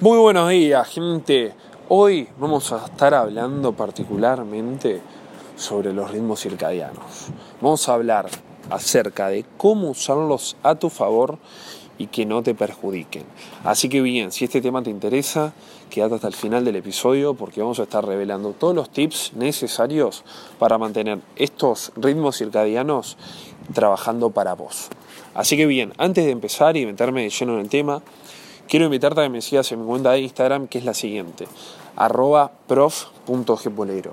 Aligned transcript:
Muy 0.00 0.16
buenos 0.16 0.48
días, 0.48 0.86
gente. 0.86 1.54
Hoy 1.88 2.28
vamos 2.38 2.70
a 2.70 2.84
estar 2.84 3.14
hablando 3.14 3.72
particularmente 3.72 5.00
sobre 5.56 5.92
los 5.92 6.12
ritmos 6.12 6.40
circadianos. 6.40 7.30
Vamos 7.60 7.88
a 7.88 7.94
hablar 7.94 8.28
acerca 8.70 9.26
de 9.26 9.44
cómo 9.56 9.90
usarlos 9.90 10.56
a 10.62 10.76
tu 10.76 10.88
favor 10.88 11.38
y 11.98 12.06
que 12.06 12.26
no 12.26 12.44
te 12.44 12.54
perjudiquen. 12.54 13.24
Así 13.64 13.88
que 13.88 14.00
bien, 14.00 14.30
si 14.30 14.44
este 14.44 14.60
tema 14.60 14.84
te 14.84 14.90
interesa, 14.90 15.52
quédate 15.90 16.14
hasta 16.14 16.28
el 16.28 16.34
final 16.34 16.64
del 16.64 16.76
episodio 16.76 17.34
porque 17.34 17.60
vamos 17.60 17.80
a 17.80 17.82
estar 17.82 18.06
revelando 18.06 18.52
todos 18.52 18.76
los 18.76 18.90
tips 18.90 19.32
necesarios 19.34 20.22
para 20.60 20.78
mantener 20.78 21.18
estos 21.34 21.90
ritmos 21.96 22.38
circadianos 22.38 23.16
trabajando 23.74 24.30
para 24.30 24.54
vos. 24.54 24.90
Así 25.34 25.56
que 25.56 25.66
bien, 25.66 25.92
antes 25.98 26.24
de 26.24 26.30
empezar 26.30 26.76
y 26.76 26.86
meterme 26.86 27.22
de 27.22 27.30
lleno 27.30 27.54
en 27.54 27.60
el 27.60 27.68
tema, 27.68 28.00
quiero 28.68 28.84
invitarte 28.84 29.20
a 29.20 29.24
que 29.24 29.30
me 29.30 29.40
sigas 29.40 29.72
en 29.72 29.80
mi 29.80 29.86
cuenta 29.86 30.12
de 30.12 30.20
Instagram 30.20 30.68
que 30.68 30.78
es 30.78 30.84
la 30.84 30.94
siguiente, 30.94 31.48
arroba 31.96 32.52
prof.gpolero. 32.66 34.12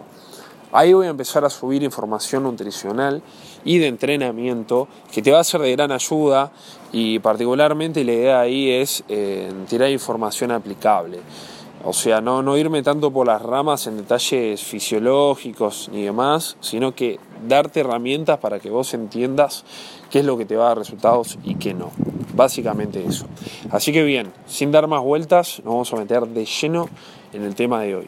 Ahí 0.72 0.94
voy 0.94 1.08
a 1.08 1.10
empezar 1.10 1.46
a 1.46 1.50
subir 1.50 1.84
información 1.84 2.44
nutricional 2.44 3.22
y 3.64 3.78
de 3.78 3.88
entrenamiento 3.88 4.88
que 5.12 5.22
te 5.22 5.32
va 5.32 5.40
a 5.40 5.44
ser 5.44 5.62
de 5.62 5.72
gran 5.72 5.92
ayuda 5.92 6.52
y 6.92 7.20
particularmente 7.20 8.04
la 8.04 8.12
idea 8.12 8.40
ahí 8.42 8.72
es 8.72 9.04
eh, 9.08 9.52
tirar 9.70 9.90
información 9.90 10.52
aplicable. 10.52 11.20
O 11.84 11.94
sea, 11.94 12.20
no, 12.20 12.42
no 12.42 12.58
irme 12.58 12.82
tanto 12.82 13.12
por 13.12 13.28
las 13.28 13.42
ramas 13.42 13.86
en 13.88 13.98
detalles 13.98 14.64
fisiológicos 14.64 15.90
ni 15.94 16.04
demás, 16.04 16.58
sino 16.60 16.96
que 16.96 17.20
darte 17.48 17.82
herramientas 17.82 18.40
para 18.40 18.60
que 18.60 18.70
vos 18.70 18.94
entiendas 18.94 19.64
qué 20.10 20.20
es 20.20 20.26
lo 20.26 20.38
que 20.38 20.46
te 20.46 20.56
va 20.56 20.66
a 20.66 20.68
dar 20.70 20.80
resultados 20.80 21.38
y 21.44 21.56
qué 21.56 21.74
no. 21.74 21.92
Básicamente 22.36 23.04
eso. 23.06 23.26
Así 23.72 23.94
que 23.94 24.04
bien, 24.04 24.34
sin 24.46 24.72
dar 24.72 24.88
más 24.88 25.02
vueltas, 25.02 25.62
nos 25.64 25.74
vamos 25.74 25.94
a 25.94 25.96
meter 25.96 26.28
de 26.28 26.46
lleno 26.46 26.90
en 27.32 27.44
el 27.44 27.56
tema 27.56 27.82
de 27.82 27.96
hoy. 27.96 28.08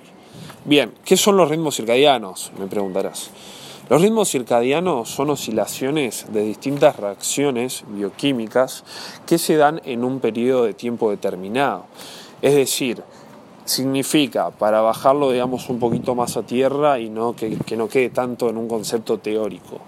Bien, 0.66 0.94
¿qué 1.06 1.16
son 1.16 1.38
los 1.38 1.50
ritmos 1.50 1.78
circadianos? 1.78 2.52
Me 2.60 2.68
preguntarás. 2.68 3.32
Los 3.90 4.02
ritmos 4.02 4.30
circadianos 4.30 5.10
son 5.10 5.30
oscilaciones 5.30 6.26
de 6.34 6.44
distintas 6.44 6.98
reacciones 6.98 7.86
bioquímicas 7.88 8.84
que 9.26 9.38
se 9.38 9.56
dan 9.56 9.80
en 9.86 10.04
un 10.04 10.20
periodo 10.20 10.66
de 10.66 10.74
tiempo 10.74 11.10
determinado. 11.10 11.86
Es 12.42 12.54
decir, 12.54 13.02
significa, 13.64 14.50
para 14.52 14.82
bajarlo 14.82 15.32
digamos 15.32 15.70
un 15.70 15.80
poquito 15.80 16.16
más 16.16 16.36
a 16.36 16.44
tierra 16.44 17.00
y 17.00 17.10
no 17.10 17.34
que, 17.34 17.58
no 17.78 17.88
quede 17.88 18.10
tanto 18.10 18.50
en 18.50 18.58
un 18.58 18.68
concepto 18.68 19.20
teórico. 19.20 19.80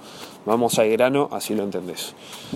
Vamos 0.45 0.79
al 0.79 0.89
grano, 0.89 1.29
así 1.31 1.53
lo 1.53 1.63
entendés. 1.63 2.15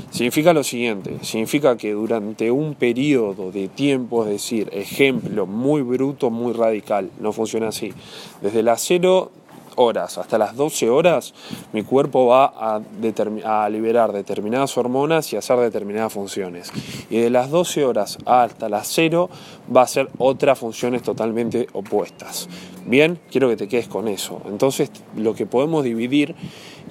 Significa 0.09 0.53
lo 0.53 0.63
siguiente, 0.63 1.17
significa 1.21 1.77
que 1.77 1.91
durante 1.91 2.49
un 2.49 2.75
periodo 2.75 3.51
de 3.51 3.67
tiempo, 3.67 4.23
es 4.23 4.29
decir, 4.29 4.69
ejemplo 4.71 5.45
muy 5.45 5.81
bruto, 5.81 6.29
muy 6.29 6.53
radical, 6.53 7.11
no 7.19 7.33
funciona 7.33 7.67
así. 7.67 7.93
Desde 8.41 8.63
las 8.63 8.81
0 8.87 9.31
horas 9.75 10.17
hasta 10.17 10.37
las 10.37 10.55
12 10.55 10.89
horas, 10.89 11.33
mi 11.71 11.83
cuerpo 11.83 12.27
va 12.27 12.45
a, 12.45 13.69
liberar 13.69 14.11
determinadas 14.11 14.77
hormonas 14.77 15.31
y 15.33 15.37
hacer 15.37 15.59
determinadas 15.59 16.13
funciones. 16.13 16.71
Y 17.09 17.19
de 17.19 17.29
las 17.29 17.49
12 17.49 17.85
horas 17.85 18.17
hasta 18.25 18.69
las 18.69 18.87
0 18.87 19.29
va 19.75 19.81
a 19.81 19.87
ser 19.87 20.09
otras 20.17 20.59
funciones 20.59 21.03
totalmente 21.03 21.67
opuestas. 21.73 22.49
Bien, 22.85 23.19
quiero 23.31 23.49
que 23.49 23.55
te 23.55 23.67
quedes 23.67 23.87
con 23.87 24.07
eso. 24.07 24.41
Entonces, 24.45 24.91
lo 25.15 25.33
que 25.33 25.45
podemos 25.45 25.83
dividir 25.83 26.35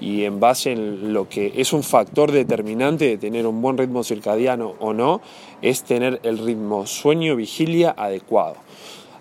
y 0.01 0.25
en 0.25 0.41
base 0.41 0.73
en 0.73 1.13
lo 1.13 1.29
que 1.29 1.53
es 1.57 1.73
un 1.73 1.83
factor 1.83 2.33
determinante 2.33 3.05
de 3.05 3.19
tener 3.19 3.47
un 3.47 3.63
buen 3.63 3.79
ritmo 3.79 4.03
circadiano 4.03 4.75
o 4.81 4.93
no, 4.93 5.21
es 5.61 5.85
tener 5.85 6.21
el 6.25 6.39
ritmo 6.39 6.87
sueño-vigilia 6.87 7.95
adecuado 7.97 8.57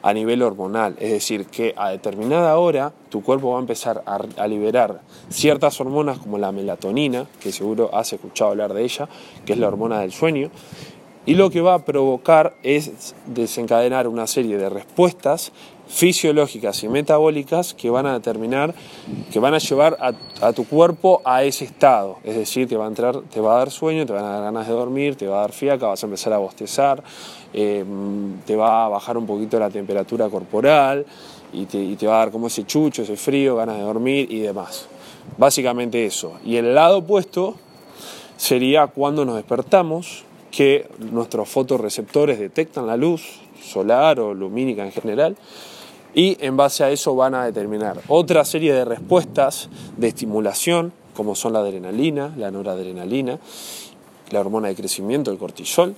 a 0.01 0.13
nivel 0.13 0.41
hormonal. 0.41 0.95
Es 0.99 1.11
decir, 1.11 1.45
que 1.45 1.73
a 1.77 1.89
determinada 1.89 2.57
hora 2.57 2.93
tu 3.09 3.21
cuerpo 3.21 3.51
va 3.51 3.57
a 3.57 3.61
empezar 3.61 4.03
a, 4.05 4.47
liberar 4.47 5.01
ciertas 5.29 5.79
hormonas 5.79 6.19
como 6.19 6.37
la 6.37 6.51
melatonina, 6.51 7.27
que 7.39 7.51
seguro 7.51 7.93
has 7.93 8.13
escuchado 8.13 8.51
hablar 8.51 8.73
de 8.73 8.83
ella, 8.83 9.07
que 9.45 9.53
es 9.53 9.59
la 9.59 9.67
hormona 9.67 9.99
del 9.99 10.11
sueño, 10.11 10.49
y 11.25 11.35
lo 11.35 11.49
que 11.49 11.61
va 11.61 11.75
a 11.75 11.85
provocar 11.85 12.55
es 12.63 13.13
desencadenar 13.27 14.07
una 14.07 14.27
serie 14.27 14.57
de 14.57 14.69
respuestas 14.69 15.51
fisiológicas 15.87 16.83
y 16.83 16.87
metabólicas 16.87 17.73
que 17.73 17.89
van 17.89 18.05
a 18.05 18.13
determinar, 18.13 18.73
que 19.31 19.39
van 19.39 19.53
a 19.53 19.57
llevar 19.57 19.97
a, 19.99 20.53
tu 20.53 20.65
cuerpo 20.65 21.21
a 21.25 21.43
ese 21.43 21.65
estado. 21.65 22.17
Es 22.23 22.35
decir, 22.35 22.67
te 22.67 22.77
va 22.77 22.85
a 22.85 22.87
entrar, 22.87 23.21
te 23.21 23.41
va 23.41 23.55
a 23.55 23.57
dar 23.59 23.71
sueño, 23.71 24.05
te 24.05 24.13
van 24.13 24.23
a 24.23 24.29
dar 24.29 24.43
ganas 24.43 24.67
de 24.67 24.73
dormir, 24.73 25.15
te 25.15 25.27
va 25.27 25.39
a 25.39 25.41
dar 25.41 25.51
fiaca, 25.51 25.87
vas 25.87 26.01
a 26.01 26.05
empezar 26.05 26.31
a 26.33 26.37
bostezar, 26.37 27.03
eh, 27.53 27.83
te 28.45 28.55
va 28.55 28.85
a 28.85 28.89
bajar 28.89 29.17
un 29.17 29.27
poquito 29.27 29.59
la 29.59 29.69
temperatura 29.69 30.29
corporal 30.29 31.05
y 31.51 31.65
te, 31.65 31.77
y 31.77 31.97
te 31.97 32.07
va 32.07 32.15
a 32.15 32.19
dar 32.19 32.31
como 32.31 32.47
ese 32.47 32.65
chucho, 32.65 33.01
ese 33.01 33.17
frío, 33.17 33.57
ganas 33.57 33.75
de 33.75 33.83
dormir 33.83 34.31
y 34.31 34.39
demás. 34.39 34.87
Básicamente 35.37 36.05
eso. 36.05 36.39
Y 36.45 36.55
el 36.55 36.73
lado 36.73 36.99
opuesto 36.99 37.55
sería 38.37 38.87
cuando 38.87 39.25
nos 39.25 39.35
despertamos, 39.35 40.23
que 40.51 40.87
nuestros 40.99 41.49
fotorreceptores 41.49 42.37
detectan 42.39 42.85
la 42.85 42.97
luz 42.97 43.41
solar 43.61 44.19
o 44.19 44.33
lumínica 44.33 44.83
en 44.83 44.91
general 44.91 45.37
y 46.13 46.37
en 46.45 46.57
base 46.57 46.83
a 46.83 46.91
eso 46.91 47.15
van 47.15 47.35
a 47.35 47.45
determinar 47.45 48.01
otra 48.09 48.43
serie 48.43 48.73
de 48.73 48.83
respuestas 48.83 49.69
de 49.97 50.09
estimulación, 50.09 50.91
como 51.15 51.35
son 51.35 51.53
la 51.53 51.59
adrenalina, 51.59 52.33
la 52.37 52.51
noradrenalina, 52.51 53.39
la 54.29 54.39
hormona 54.39 54.67
de 54.67 54.75
crecimiento, 54.75 55.31
el 55.31 55.37
cortisol, 55.37 55.95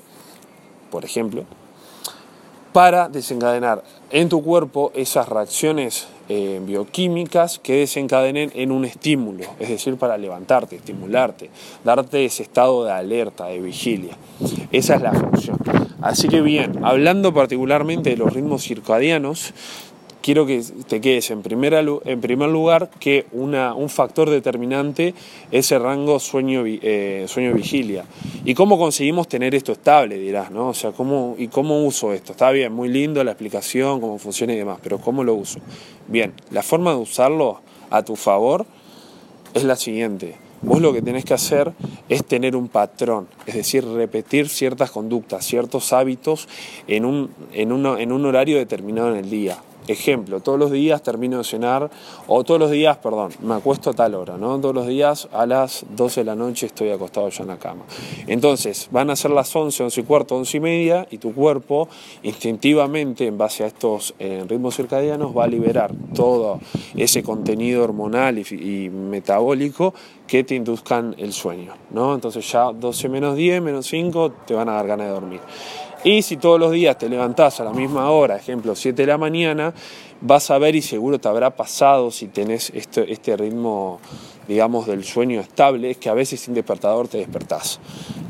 por 0.91 1.03
ejemplo, 1.03 1.45
para 2.73 3.09
desencadenar 3.09 3.83
en 4.11 4.29
tu 4.29 4.43
cuerpo 4.43 4.91
esas 4.95 5.29
reacciones 5.29 6.07
eh, 6.35 6.59
bioquímicas 6.65 7.59
que 7.59 7.75
desencadenen 7.75 8.51
en 8.55 8.71
un 8.71 8.85
estímulo, 8.85 9.43
es 9.59 9.69
decir, 9.69 9.97
para 9.97 10.17
levantarte, 10.17 10.77
estimularte, 10.77 11.51
darte 11.83 12.25
ese 12.25 12.41
estado 12.41 12.85
de 12.85 12.91
alerta, 12.91 13.45
de 13.45 13.59
vigilia. 13.59 14.17
Esa 14.71 14.95
es 14.95 15.01
la 15.03 15.13
función. 15.13 15.59
Así 16.01 16.27
que 16.29 16.41
bien, 16.41 16.83
hablando 16.83 17.35
particularmente 17.35 18.09
de 18.09 18.17
los 18.17 18.33
ritmos 18.33 18.63
circadianos, 18.63 19.53
quiero 20.23 20.45
que 20.45 20.63
te 20.87 21.01
quedes 21.01 21.29
en, 21.31 21.43
en 21.45 22.21
primer 22.21 22.49
lugar 22.49 22.89
que 22.99 23.25
un 23.33 23.89
factor 23.89 24.29
determinante 24.29 25.13
es 25.51 25.71
el 25.73 25.83
rango 25.83 26.17
sueño-vigilia. 26.19 27.27
Sueño 27.27 27.53
¿Y 28.45 28.53
cómo 28.55 28.79
conseguimos 28.79 29.27
tener 29.27 29.53
esto 29.53 29.73
estable? 29.73 30.17
Dirás, 30.17 30.49
¿no? 30.49 30.69
O 30.69 30.73
sea, 30.73 30.93
¿cómo, 30.93 31.35
¿y 31.37 31.49
cómo 31.49 31.83
uso 31.85 32.13
esto? 32.13 32.31
Está 32.31 32.51
bien, 32.51 32.71
muy 32.71 32.87
lindo 32.87 33.21
la 33.23 33.31
explicación, 33.31 33.99
cómo 33.99 34.17
funciona 34.17 34.53
y 34.53 34.57
demás, 34.57 34.79
pero 34.81 34.97
¿cómo 34.97 35.25
lo 35.25 35.35
uso? 35.35 35.59
Bien, 36.07 36.33
la 36.51 36.63
forma 36.63 36.91
de 36.91 36.97
usarlo 36.97 37.59
a 37.89 38.03
tu 38.03 38.15
favor 38.15 38.65
es 39.53 39.65
la 39.65 39.75
siguiente. 39.75 40.37
Vos 40.61 40.81
lo 40.81 40.93
que 40.93 41.01
tenés 41.01 41.25
que 41.25 41.33
hacer 41.33 41.73
es 42.07 42.23
tener 42.23 42.55
un 42.55 42.69
patrón, 42.69 43.27
es 43.45 43.55
decir, 43.55 43.85
repetir 43.85 44.47
ciertas 44.47 44.91
conductas, 44.91 45.45
ciertos 45.45 45.91
hábitos 45.91 46.47
en 46.87 47.03
un, 47.03 47.31
en 47.51 47.73
en 47.73 48.11
un 48.13 48.25
horario 48.25 48.57
determinado 48.57 49.11
en 49.11 49.17
el 49.17 49.29
día. 49.29 49.57
Ejemplo, 49.87 50.39
todos 50.39 50.57
los 50.57 50.71
días 50.71 51.03
termino 51.03 51.37
de 51.37 51.43
cenar, 51.43 51.89
o 52.27 52.43
todos 52.43 52.59
los 52.59 52.71
días, 52.71 52.97
perdón, 52.97 53.31
me 53.41 53.55
acuesto 53.55 53.89
a 53.89 53.93
tal 53.93 54.15
hora, 54.15 54.37
¿no? 54.37 54.59
Todos 54.59 54.75
los 54.75 54.87
días 54.87 55.27
a 55.33 55.45
las 55.45 55.85
12 55.95 56.21
de 56.21 56.25
la 56.25 56.35
noche 56.35 56.67
estoy 56.67 56.89
acostado 56.89 57.29
ya 57.29 57.43
en 57.43 57.49
la 57.49 57.57
cama. 57.57 57.83
Entonces, 58.27 58.87
van 58.91 59.09
a 59.09 59.15
ser 59.15 59.31
las 59.31 59.53
11, 59.55 59.83
11 59.83 60.01
y 60.01 60.03
cuarto, 60.03 60.35
11 60.35 60.57
y 60.57 60.59
media, 60.59 61.07
y 61.11 61.17
tu 61.17 61.33
cuerpo 61.33 61.89
instintivamente, 62.23 63.27
en 63.27 63.37
base 63.37 63.63
a 63.63 63.67
estos 63.67 64.13
eh, 64.19 64.45
ritmos 64.47 64.75
circadianos, 64.75 65.35
va 65.35 65.45
a 65.45 65.47
liberar 65.47 65.91
todo 66.13 66.59
ese 66.95 67.23
contenido 67.23 67.83
hormonal 67.83 68.39
y, 68.39 68.89
metabólico 68.89 69.93
que 70.27 70.43
te 70.43 70.55
induzcan 70.55 71.15
el 71.17 71.33
sueño, 71.33 71.73
¿no? 71.91 72.13
Entonces 72.15 72.49
ya 72.49 72.71
12 72.71 73.09
menos 73.09 73.35
10, 73.35 73.61
menos 73.61 73.87
5, 73.87 74.31
te 74.45 74.53
van 74.53 74.69
a 74.69 74.73
dar 74.73 74.87
ganas 74.87 75.07
de 75.07 75.13
dormir. 75.13 75.41
Y 76.03 76.21
si 76.21 76.35
todos 76.37 76.59
los 76.59 76.71
días 76.71 76.97
te 76.97 77.07
levantás 77.07 77.61
a 77.61 77.63
la 77.63 77.71
misma 77.71 78.09
hora, 78.09 78.35
ejemplo 78.35 78.75
7 78.75 79.03
de 79.03 79.07
la 79.07 79.17
mañana, 79.17 79.73
vas 80.23 80.49
a 80.51 80.57
ver 80.57 80.75
y 80.75 80.81
seguro 80.81 81.19
te 81.19 81.27
habrá 81.27 81.55
pasado 81.55 82.09
si 82.09 82.27
tenés 82.27 82.71
este, 82.73 83.11
este 83.11 83.35
ritmo, 83.35 83.99
digamos, 84.47 84.87
del 84.87 85.03
sueño 85.03 85.41
estable, 85.41 85.91
es 85.91 85.97
que 85.97 86.09
a 86.09 86.13
veces 86.13 86.39
sin 86.39 86.53
despertador 86.53 87.09
te 87.09 87.17
despertás. 87.17 87.79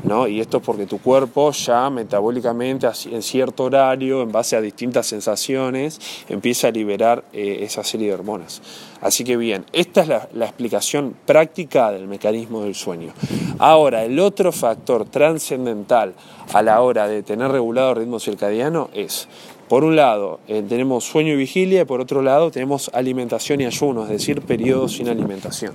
¿no? 0.02 0.26
Y 0.26 0.40
esto 0.40 0.58
es 0.58 0.62
porque 0.64 0.86
tu 0.86 0.98
cuerpo 0.98 1.52
ya 1.52 1.88
metabólicamente 1.90 2.88
en 3.10 3.22
cierto 3.22 3.64
horario, 3.64 4.22
en 4.22 4.32
base 4.32 4.56
a 4.56 4.60
distintas 4.60 5.06
sensaciones, 5.06 6.00
empieza 6.28 6.68
a 6.68 6.70
liberar 6.72 7.24
eh, 7.32 7.60
esa 7.62 7.84
serie 7.84 8.08
de 8.08 8.14
hormonas. 8.14 8.60
Así 9.00 9.22
que 9.22 9.36
bien, 9.36 9.64
esta 9.72 10.02
es 10.02 10.08
la, 10.08 10.28
la 10.34 10.46
explicación 10.46 11.14
práctica 11.24 11.92
del 11.92 12.08
mecanismo 12.08 12.62
del 12.62 12.74
sueño. 12.74 13.12
Ahora, 13.58 14.04
el 14.04 14.18
otro 14.18 14.50
factor 14.50 15.04
trascendental 15.04 16.14
a 16.52 16.62
la 16.62 16.80
hora 16.82 17.06
de 17.06 17.22
tener 17.22 17.50
regulado 17.50 17.90
el 17.90 17.96
ritmo 17.96 18.18
circadiano 18.18 18.90
es 18.92 19.28
por 19.68 19.84
un 19.84 19.96
lado, 19.96 20.40
eh, 20.46 20.62
tenemos 20.68 21.04
sueño 21.04 21.32
y 21.32 21.36
vigilia 21.36 21.82
y 21.82 21.84
por 21.84 22.00
otro 22.00 22.22
lado 22.22 22.50
tenemos 22.50 22.90
alimentación 22.92 23.60
y 23.60 23.66
ayuno, 23.66 24.04
es 24.04 24.10
decir, 24.10 24.42
periodos 24.42 24.92
sin 24.92 25.08
alimentación. 25.08 25.74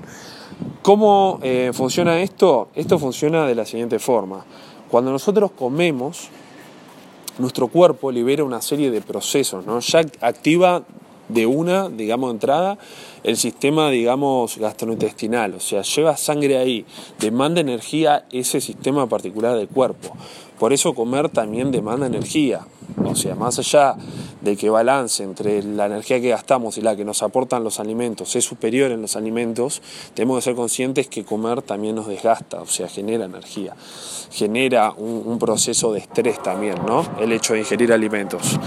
¿Cómo 0.82 1.40
eh, 1.42 1.72
funciona 1.74 2.20
esto? 2.22 2.70
Esto 2.76 3.00
funciona 3.00 3.48
de 3.48 3.56
la 3.56 3.66
siguiente 3.66 4.00
forma. 4.00 4.46
Cuando 4.90 5.12
nosotros 5.12 5.52
comemos, 5.52 6.30
nuestro 7.38 7.68
cuerpo 7.68 8.12
libera 8.12 8.44
una 8.44 8.62
serie 8.62 8.92
de 8.92 9.02
procesos, 9.02 9.66
¿no? 9.66 9.80
Ya 9.80 10.02
activa 10.22 10.84
de 11.30 11.46
una, 11.46 11.90
digamos, 11.90 12.32
entrada, 12.32 12.78
el 13.24 13.38
sistema, 13.38 13.90
digamos, 13.90 14.58
gastrointestinal, 14.58 15.54
o 15.54 15.60
sea, 15.60 15.84
lleva 15.84 16.18
sangre 16.18 16.58
ahí, 16.58 16.86
demanda 17.20 17.62
energía 17.62 18.26
ese 18.32 18.60
sistema 18.60 19.08
particular 19.08 19.56
del 19.56 19.68
cuerpo. 19.68 20.16
Por 20.60 20.74
eso 20.74 20.94
comer 20.94 21.30
también 21.30 21.72
demanda 21.72 22.06
energía. 22.06 22.62
O 23.06 23.16
sea, 23.16 23.34
más 23.36 23.58
allá 23.60 23.96
de 24.42 24.56
que 24.56 24.70
balance 24.70 25.24
entre 25.24 25.64
la 25.64 25.86
energía 25.86 26.20
que 26.20 26.30
gastamos 26.30 26.78
y 26.78 26.82
la 26.82 26.96
que 26.96 27.06
nos 27.06 27.24
aportan 27.24 27.64
los 27.64 27.80
alimentos 27.80 28.36
es 28.36 28.46
superior 28.46 28.92
en 28.92 29.02
los 29.02 29.16
alimentos, 29.16 29.82
tenemos 30.14 30.38
que 30.38 30.42
ser 30.42 30.56
conscientes 30.56 31.08
que 31.08 31.24
comer 31.24 31.62
también 31.62 31.96
nos 31.96 32.08
desgasta, 32.08 32.62
o 32.62 32.68
sea, 32.68 32.88
genera 32.88 33.26
energía, 33.26 33.76
genera 34.32 34.92
un, 34.92 35.40
proceso 35.40 35.94
de 35.94 36.00
estrés 36.00 36.42
también, 36.44 36.76
¿no? 36.86 37.06
El 37.20 37.32
hecho 37.32 37.54
de 37.54 37.60
ingerir 37.60 37.94
alimentos. 37.94 38.60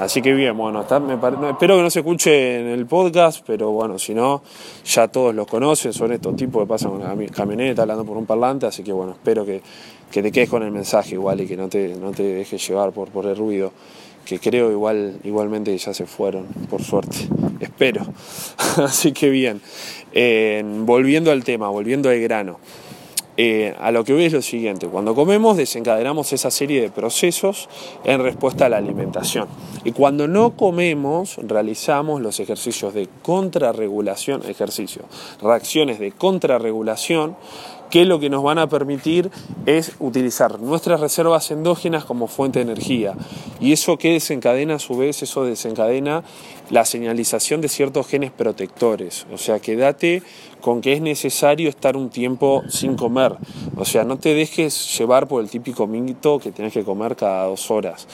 Así 0.00 0.22
que 0.22 0.32
bien, 0.32 0.56
bueno, 0.56 0.80
espero 0.80 1.76
que 1.76 1.82
no 1.82 1.90
se 1.90 2.00
escuche 2.00 2.60
en 2.60 2.66
el 2.68 2.86
podcast, 2.86 3.44
pero 3.46 3.70
bueno, 3.70 3.98
si 3.98 4.14
no, 4.14 4.42
ya 4.84 5.08
todos 5.08 5.34
los 5.34 5.46
conocen, 5.46 5.92
son 5.92 6.12
estos 6.12 6.34
tipos 6.36 6.62
que 6.62 6.68
pasan 6.68 6.90
con 6.90 7.26
camioneta 7.28 7.82
hablando 7.82 8.04
por 8.04 8.16
un 8.16 8.26
parlante, 8.26 8.66
así 8.66 8.82
que 8.82 8.92
bueno, 8.92 9.12
espero 9.12 9.44
que 9.44 9.60
que 10.10 10.22
te 10.22 10.32
quedes 10.32 10.48
con 10.48 10.62
el 10.62 10.72
mensaje 10.72 11.14
igual 11.14 11.40
y 11.40 11.46
que 11.46 11.56
no 11.56 11.68
te, 11.68 11.94
no 11.94 12.10
te 12.10 12.22
dejes 12.22 12.66
llevar 12.66 12.92
por, 12.92 13.10
por 13.10 13.26
el 13.26 13.36
ruido, 13.36 13.72
que 14.24 14.38
creo 14.38 14.70
igual, 14.70 15.18
igualmente 15.24 15.76
ya 15.76 15.94
se 15.94 16.06
fueron, 16.06 16.46
por 16.68 16.82
suerte, 16.82 17.16
espero. 17.60 18.02
Así 18.76 19.12
que 19.12 19.30
bien, 19.30 19.60
volviendo 20.84 21.30
al 21.30 21.44
tema, 21.44 21.68
volviendo 21.68 22.10
al 22.10 22.20
grano. 22.20 22.58
Eh, 23.42 23.74
a 23.80 23.90
lo 23.90 24.04
que 24.04 24.12
voy 24.12 24.24
es 24.24 24.34
lo 24.34 24.42
siguiente, 24.42 24.86
cuando 24.86 25.14
comemos 25.14 25.56
desencadenamos 25.56 26.30
esa 26.34 26.50
serie 26.50 26.82
de 26.82 26.90
procesos 26.90 27.70
en 28.04 28.22
respuesta 28.22 28.66
a 28.66 28.68
la 28.68 28.76
alimentación. 28.76 29.48
Y 29.82 29.92
cuando 29.92 30.28
no 30.28 30.58
comemos 30.58 31.38
realizamos 31.38 32.20
los 32.20 32.38
ejercicios 32.38 32.92
de 32.92 33.08
contrarregulación, 33.22 34.42
ejercicios, 34.46 35.06
reacciones 35.40 35.98
de 35.98 36.12
contrarregulación 36.12 37.34
que 37.90 38.04
lo 38.04 38.20
que 38.20 38.30
nos 38.30 38.42
van 38.42 38.58
a 38.58 38.68
permitir 38.68 39.30
es 39.66 39.92
utilizar 39.98 40.60
nuestras 40.60 41.00
reservas 41.00 41.50
endógenas 41.50 42.04
como 42.04 42.28
fuente 42.28 42.60
de 42.60 42.70
energía. 42.70 43.14
Y 43.58 43.72
eso 43.72 43.96
que 43.96 44.12
desencadena 44.12 44.76
a 44.76 44.78
su 44.78 44.96
vez, 44.96 45.22
eso 45.22 45.44
desencadena 45.44 46.22
la 46.70 46.84
señalización 46.84 47.60
de 47.60 47.68
ciertos 47.68 48.06
genes 48.06 48.30
protectores. 48.30 49.26
O 49.32 49.38
sea, 49.38 49.58
quédate 49.58 50.22
con 50.60 50.80
que 50.80 50.92
es 50.92 51.00
necesario 51.00 51.68
estar 51.68 51.96
un 51.96 52.10
tiempo 52.10 52.62
sin 52.68 52.96
comer. 52.96 53.36
O 53.76 53.84
sea, 53.84 54.04
no 54.04 54.18
te 54.18 54.34
dejes 54.34 54.98
llevar 54.98 55.28
por 55.28 55.42
el 55.42 55.50
típico 55.50 55.86
mito 55.86 56.38
que 56.38 56.52
tienes 56.52 56.72
que 56.72 56.84
comer 56.84 57.16
cada 57.16 57.46
dos 57.46 57.70
horas 57.70 58.06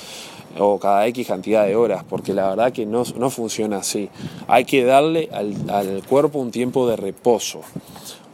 o 0.59 0.79
cada 0.79 1.07
X 1.09 1.27
cantidad 1.27 1.67
de 1.67 1.77
horas, 1.77 2.03
porque 2.09 2.33
la 2.33 2.49
verdad 2.49 2.73
que 2.73 2.87
no, 2.87 3.05
funciona 3.05 3.79
así. 3.79 4.09
Hay 4.49 4.65
que 4.65 4.85
darle 4.85 5.29
al, 5.33 5.55
al 5.69 6.03
cuerpo 6.07 6.39
un 6.39 6.51
tiempo 6.51 6.89
de 6.89 6.97
reposo 6.97 7.61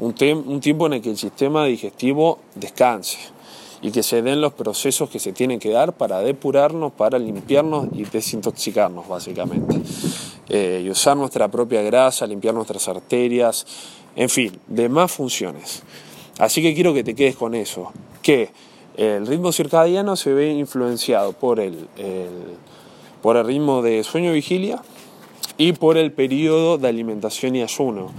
un, 0.03 0.61
tiempo 0.61 0.87
en 0.87 0.95
el 0.95 1.03
que 1.03 1.11
el 1.11 1.17
sistema 1.17 1.65
digestivo 1.65 2.39
descanse 2.55 3.19
y 3.81 3.91
que 3.91 4.03
se 4.03 4.23
den 4.23 4.41
los 4.41 4.53
procesos 4.53 5.11
que 5.11 5.19
se 5.19 5.33
tienen 5.33 5.59
que 5.59 5.71
dar 5.71 5.93
para 5.93 6.21
depurarnos, 6.21 6.93
para 6.93 7.19
limpiarnos 7.19 7.89
y 7.93 8.05
desintoxicarnos 8.05 9.09
básicamente. 9.09 9.81
Eh, 10.49 10.83
y 10.85 10.91
usar 10.91 11.17
nuestra 11.17 11.49
propia 11.49 11.83
grasa, 11.83 12.27
limpiar 12.27 12.55
nuestras 12.55 12.87
arterias, 12.89 13.67
en 14.17 14.29
fin, 14.29 14.53
demás 14.67 15.13
funciones. 15.13 15.83
Así 16.39 16.63
que 16.63 16.75
quiero 16.75 16.95
que 16.95 17.05
te 17.05 17.15
quedes 17.15 17.37
con 17.37 17.55
eso, 17.55 17.93
que 18.23 18.51
el 18.97 19.27
ritmo 19.27 19.53
circadiano 19.53 20.17
se 20.17 20.33
ve 20.33 20.51
influenciado 20.51 21.33
por 21.33 21.61
el, 21.61 21.89
por 23.23 23.37
el 23.37 23.47
ritmo 23.47 23.83
de 23.83 24.05
sueño-vigilia 24.05 24.83
y 25.57 25.73
por 25.73 25.97
el 25.97 26.13
periodo 26.13 26.79
de 26.79 26.89
alimentación 26.89 27.57
y 27.57 27.63
ayuno. 27.63 28.13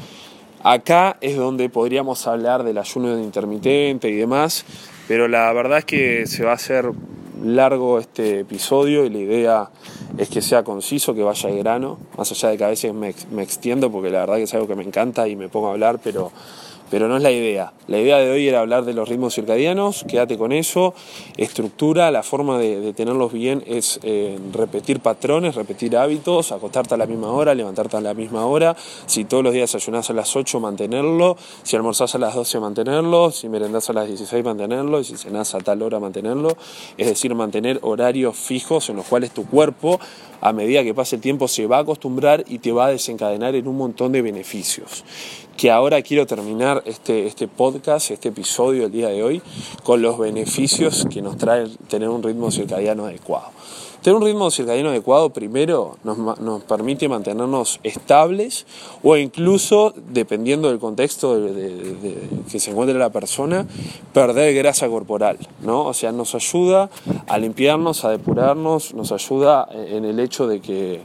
Acá 0.64 1.18
es 1.20 1.36
donde 1.36 1.70
podríamos 1.70 2.26
hablar 2.26 2.64
del 2.64 2.78
ayuno 2.78 3.20
intermitente 3.20 4.10
y 4.10 4.16
demás, 4.16 4.66
pero 5.08 5.28
la 5.28 5.52
verdad 5.52 5.80
es 5.80 5.86
que 5.86 6.26
se 6.26 6.46
va 6.46 6.52
a 6.52 6.56
hacer 6.56 6.90
largo 7.44 8.00
este 8.00 8.40
episodio 8.40 9.06
y 9.06 9.10
la 9.10 9.18
idea 9.20 9.70
es 10.18 10.30
que 10.30 10.42
sea 10.42 10.64
conciso, 10.64 11.14
que 11.14 11.24
vaya 11.24 11.50
al 11.50 11.58
grano, 11.58 11.98
más 12.18 12.32
allá 12.32 12.50
de 12.50 12.58
que 12.58 12.64
a 12.64 12.70
veces 12.70 12.94
me, 12.94 13.14
me 13.32 13.44
extiendo 13.44 13.92
porque 13.92 14.10
la 14.10 14.22
verdad 14.22 14.36
que 14.36 14.44
es 14.44 14.54
algo 14.54 14.68
que 14.68 14.76
me 14.76 14.84
encanta 14.84 15.28
y 15.28 15.36
me 15.36 15.50
pongo 15.50 15.68
a 15.68 15.72
hablar, 15.72 16.00
pero 16.04 16.32
pero 16.94 17.08
no 17.08 17.18
es 17.18 17.24
la 17.24 17.32
idea. 17.32 17.74
La 17.88 17.98
idea 17.98 18.20
de 18.20 18.30
hoy 18.30 18.48
era 18.48 18.60
hablar 18.60 18.86
de 18.86 18.94
los 18.94 19.10
ritmos 19.10 19.34
circadianos, 19.34 20.06
quédate 20.08 20.38
con 20.38 20.52
eso, 20.52 20.94
estructura, 21.38 22.12
la 22.12 22.22
forma 22.22 22.60
de, 22.60 22.94
tenerlos 22.94 23.34
bien 23.34 23.64
es 23.66 24.00
eh, 24.04 24.38
repetir 24.54 25.00
patrones, 25.00 25.56
repetir 25.56 25.98
hábitos, 25.98 26.52
acostarte 26.52 26.94
a 26.94 26.98
la 26.98 27.08
misma 27.08 27.32
hora, 27.32 27.56
levantarte 27.56 27.98
a 27.98 28.02
la 28.02 28.14
misma 28.14 28.46
hora, 28.46 28.76
si 29.08 29.26
todos 29.26 29.44
los 29.44 29.54
días 29.54 29.74
ayunás 29.74 30.12
a 30.12 30.14
las 30.14 30.36
8, 30.36 30.60
mantenerlo, 30.60 31.36
si 31.64 31.76
almorzás 31.76 32.14
a 32.14 32.20
las 32.20 32.36
12, 32.36 32.60
mantenerlo, 32.60 33.32
si 33.32 33.50
merendás 33.50 33.90
a 33.90 33.94
las 33.94 34.08
16, 34.08 34.46
mantenerlo, 34.46 35.00
y 35.00 35.04
si 35.04 35.18
cenás 35.18 35.56
a 35.56 35.62
tal 35.62 35.82
hora, 35.82 36.00
mantenerlo, 36.00 36.56
es 37.00 37.08
decir, 37.08 37.34
mantener 37.34 37.80
horarios 37.82 38.38
fijos 38.38 38.88
en 38.92 38.98
los 38.98 39.08
cuales 39.08 39.32
tu 39.32 39.48
cuerpo 39.48 40.00
a 40.44 40.52
medida 40.52 40.84
que 40.84 40.94
pase 40.94 41.16
el 41.16 41.22
tiempo 41.22 41.48
se 41.48 41.68
va 41.68 41.78
a 41.78 41.80
acostumbrar 41.80 42.44
y 42.50 42.60
te 42.60 42.74
va 42.74 42.88
a 42.88 42.90
desencadenar 42.90 43.56
en 43.56 43.66
un 43.66 43.78
montón 43.78 44.12
de 44.12 44.22
beneficios. 44.22 45.06
Que 45.56 45.72
ahora 45.72 46.02
quiero 46.02 46.26
terminar 46.26 46.83
este, 46.86 47.28
este 47.28 47.48
podcast, 47.48 48.12
este 48.12 48.30
episodio 48.30 48.84
del 48.84 48.92
día 48.92 49.10
de 49.10 49.24
hoy, 49.24 49.42
con 49.84 50.02
los 50.02 50.18
beneficios 50.18 51.06
que 51.10 51.22
nos 51.22 51.38
trae 51.38 51.68
tener 51.88 52.10
un 52.10 52.24
ritmo 52.24 52.52
circadiano 52.52 53.06
adecuado. 53.06 53.48
Tener 54.04 54.18
un 54.18 54.26
ritmo 54.26 54.52
circadiano 54.52 54.90
adecuado 54.90 55.30
primero 55.30 55.98
nos, 56.04 56.64
permite 56.64 57.08
mantenernos 57.08 57.80
estables 57.84 58.66
o 59.02 59.16
incluso, 59.16 59.94
dependiendo 60.10 60.68
del 60.68 60.80
contexto 60.80 61.40
de, 61.40 62.18
que 62.52 62.60
se 62.60 62.72
encuentre 62.72 63.00
la 63.00 63.12
persona, 63.12 63.66
perder 64.12 64.54
grasa 64.56 64.90
corporal. 64.90 65.38
¿no? 65.62 65.86
O 65.86 65.94
sea, 65.94 66.12
nos 66.12 66.36
ayuda 66.36 66.90
a 67.28 67.38
limpiarnos, 67.38 68.04
a 68.04 68.10
depurarnos, 68.10 68.94
nos 68.94 69.14
ayuda 69.14 69.70
en 69.72 70.04
el 70.04 70.20
hecho 70.20 70.48
de 70.48 70.60
que, 70.60 71.02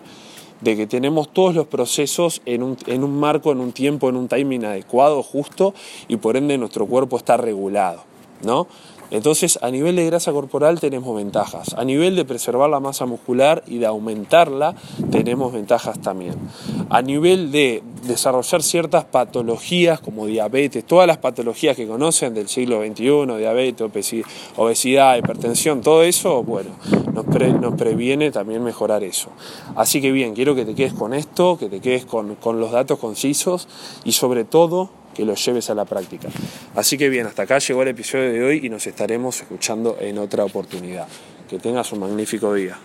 de 0.60 0.76
que 0.76 0.86
tenemos 0.86 1.32
todos 1.32 1.54
los 1.54 1.66
procesos 1.66 2.42
en 2.46 2.62
un, 2.62 2.76
en 2.86 3.04
un 3.04 3.18
marco, 3.18 3.52
en 3.52 3.60
un 3.60 3.72
tiempo, 3.72 4.08
en 4.08 4.16
un 4.16 4.28
timing 4.28 4.64
adecuado, 4.64 5.22
justo, 5.22 5.74
y 6.08 6.16
por 6.16 6.36
ende 6.36 6.58
nuestro 6.58 6.86
cuerpo 6.86 7.16
está 7.16 7.36
regulado. 7.36 8.02
¿no? 8.42 8.66
Entonces, 9.10 9.58
a 9.62 9.70
nivel 9.70 9.96
de 9.96 10.04
grasa 10.04 10.32
corporal 10.32 10.80
tenemos 10.80 11.16
ventajas. 11.16 11.74
A 11.78 11.84
nivel 11.84 12.14
de 12.14 12.26
preservar 12.26 12.68
la 12.68 12.78
masa 12.78 13.06
muscular 13.06 13.62
y 13.66 13.78
de 13.78 13.86
aumentarla, 13.86 14.74
tenemos 15.10 15.52
ventajas 15.52 16.00
también. 16.00 16.34
A 16.90 17.00
nivel 17.00 17.50
de 17.50 17.82
desarrollar 18.06 18.62
ciertas 18.62 19.04
patologías 19.06 20.00
como 20.00 20.26
diabetes, 20.26 20.84
todas 20.84 21.06
las 21.06 21.16
patologías 21.16 21.74
que 21.74 21.86
conocen 21.86 22.34
del 22.34 22.48
siglo 22.48 22.84
XXI, 22.84 23.38
diabetes, 23.38 23.88
obesidad, 24.56 25.16
hipertensión, 25.16 25.80
todo 25.80 26.02
eso, 26.02 26.42
bueno, 26.42 26.70
nos, 27.24 27.74
previene 27.74 28.30
también 28.30 28.62
mejorar 28.62 29.04
eso. 29.04 29.30
Así 29.76 30.00
que 30.00 30.12
bien, 30.12 30.34
quiero 30.34 30.54
que 30.54 30.64
te 30.64 30.74
quedes 30.74 30.92
con 30.92 31.14
esto, 31.14 31.58
que 31.58 31.68
te 31.68 31.80
quedes 31.80 32.04
con, 32.04 32.34
con 32.36 32.60
los 32.60 32.72
datos 32.72 32.98
concisos 32.98 33.68
y 34.04 34.12
sobre 34.12 34.44
todo 34.44 34.90
que 35.14 35.24
lo 35.24 35.34
lleves 35.34 35.70
a 35.70 35.74
la 35.74 35.84
práctica. 35.84 36.28
Así 36.76 36.96
que 36.96 37.08
bien, 37.08 37.26
hasta 37.26 37.42
acá 37.42 37.58
llegó 37.58 37.82
el 37.82 37.88
episodio 37.88 38.32
de 38.32 38.44
hoy 38.44 38.60
y 38.62 38.68
nos 38.68 38.86
estaremos 38.86 39.40
escuchando 39.40 39.96
en 40.00 40.18
otra 40.18 40.44
oportunidad. 40.44 41.08
Que 41.48 41.58
tengas 41.58 41.92
un 41.92 42.00
magnífico 42.00 42.54
día. 42.54 42.78